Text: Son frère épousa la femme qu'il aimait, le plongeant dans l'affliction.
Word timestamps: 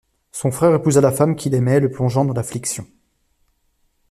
Son 0.31 0.49
frère 0.49 0.73
épousa 0.73 0.99
la 0.99 1.11
femme 1.11 1.35
qu'il 1.35 1.53
aimait, 1.53 1.79
le 1.79 1.91
plongeant 1.91 2.25
dans 2.25 2.33
l'affliction. 2.33 2.87